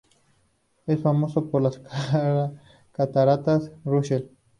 Es 0.87 0.99
famoso 0.99 1.51
por 1.51 1.61
las 1.61 1.79
"cataratas 2.91 3.71
Russell". 3.85 4.23